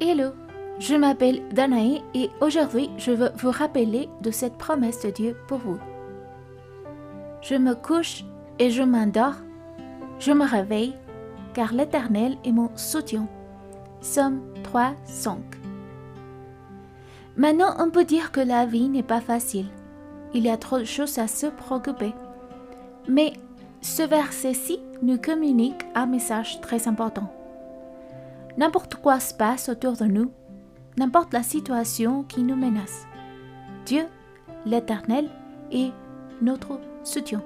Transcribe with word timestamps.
Je 0.00 0.94
m'appelle 0.94 1.42
Danae 1.52 2.02
et 2.14 2.30
aujourd'hui 2.40 2.88
je 2.98 3.10
veux 3.10 3.30
vous 3.36 3.50
rappeler 3.50 4.08
de 4.22 4.30
cette 4.30 4.56
promesse 4.56 5.02
de 5.02 5.10
Dieu 5.10 5.36
pour 5.48 5.58
vous. 5.58 5.78
Je 7.42 7.56
me 7.56 7.74
couche 7.74 8.24
et 8.58 8.70
je 8.70 8.82
m'endors, 8.82 9.34
je 10.20 10.32
me 10.32 10.48
réveille, 10.48 10.94
car 11.52 11.72
l'Éternel 11.72 12.36
est 12.44 12.52
mon 12.52 12.70
soutien. 12.76 13.26
Somme 14.00 14.40
3, 14.62 14.94
5. 15.04 15.38
Maintenant, 17.36 17.74
on 17.78 17.90
peut 17.90 18.04
dire 18.04 18.32
que 18.32 18.40
la 18.40 18.66
vie 18.66 18.88
n'est 18.88 19.02
pas 19.02 19.20
facile. 19.20 19.66
Il 20.34 20.44
y 20.44 20.50
a 20.50 20.56
trop 20.56 20.78
de 20.78 20.84
choses 20.84 21.18
à 21.18 21.26
se 21.26 21.46
préoccuper. 21.46 22.12
Mais 23.08 23.32
ce 23.80 24.02
verset-ci 24.02 24.80
nous 25.02 25.18
communique 25.18 25.84
un 25.94 26.06
message 26.06 26.60
très 26.60 26.86
important. 26.86 27.32
N'importe 28.58 28.96
quoi 28.96 29.20
se 29.20 29.32
passe 29.32 29.68
autour 29.68 29.92
de 29.92 30.04
nous, 30.04 30.32
n'importe 30.98 31.32
la 31.32 31.44
situation 31.44 32.24
qui 32.24 32.42
nous 32.42 32.56
menace. 32.56 33.06
Dieu, 33.86 34.06
l'Éternel, 34.66 35.30
est 35.70 35.92
notre 36.42 36.80
soutien. 37.04 37.40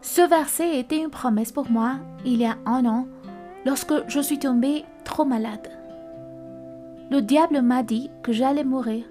Ce 0.00 0.22
verset 0.22 0.78
était 0.78 1.02
une 1.02 1.10
promesse 1.10 1.52
pour 1.52 1.70
moi 1.70 1.96
il 2.24 2.40
y 2.40 2.46
a 2.46 2.56
un 2.64 2.86
an 2.86 3.06
lorsque 3.66 4.08
je 4.08 4.20
suis 4.20 4.38
tombée 4.38 4.84
trop 5.04 5.26
malade. 5.26 5.68
Le 7.10 7.20
diable 7.20 7.60
m'a 7.60 7.82
dit 7.82 8.10
que 8.22 8.32
j'allais 8.32 8.64
mourir. 8.64 9.04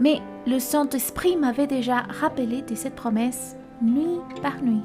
Mais 0.00 0.20
le 0.46 0.58
Saint-Esprit 0.58 1.36
m'avait 1.36 1.66
déjà 1.66 2.00
rappelé 2.20 2.62
de 2.62 2.74
cette 2.74 2.94
promesse 2.94 3.56
nuit 3.82 4.20
par 4.42 4.62
nuit. 4.62 4.82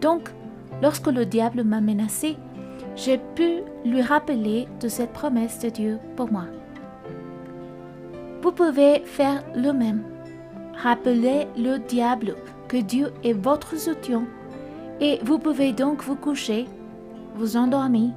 Donc, 0.00 0.30
lorsque 0.82 1.08
le 1.08 1.26
diable 1.26 1.62
m'a 1.62 1.80
menacé, 1.80 2.36
j'ai 2.96 3.18
pu 3.34 3.62
lui 3.84 4.02
rappeler 4.02 4.68
de 4.80 4.88
cette 4.88 5.12
promesse 5.12 5.58
de 5.60 5.68
Dieu 5.68 5.98
pour 6.16 6.30
moi. 6.30 6.44
Vous 8.42 8.52
pouvez 8.52 9.00
faire 9.04 9.42
le 9.54 9.72
même. 9.72 10.02
Rappelez 10.82 11.46
le 11.56 11.78
diable 11.78 12.36
que 12.68 12.78
Dieu 12.78 13.12
est 13.22 13.32
votre 13.32 13.78
soutien 13.78 14.24
et 15.00 15.18
vous 15.22 15.38
pouvez 15.38 15.72
donc 15.72 16.02
vous 16.02 16.16
coucher, 16.16 16.66
vous 17.34 17.56
endormir 17.56 18.10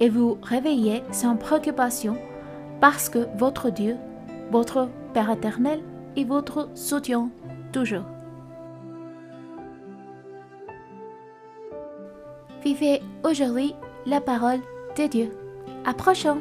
et 0.00 0.08
vous 0.08 0.38
réveiller 0.42 1.02
sans 1.10 1.36
préoccupation 1.36 2.16
parce 2.80 3.08
que 3.08 3.26
votre 3.36 3.70
Dieu, 3.70 3.96
votre 4.50 4.88
Père 5.14 5.30
éternel, 5.30 5.80
est 6.16 6.24
votre 6.24 6.68
soutien 6.74 7.30
toujours. 7.72 8.04
Vivez 12.62 13.00
aujourd'hui 13.24 13.74
la 14.06 14.20
parole 14.20 14.60
de 14.96 15.06
Dieu. 15.08 15.30
À 15.84 15.92
prochain! 15.92 16.38